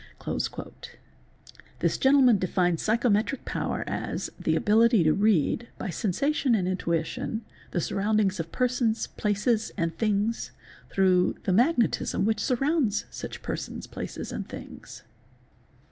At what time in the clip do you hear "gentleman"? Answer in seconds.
1.99-2.39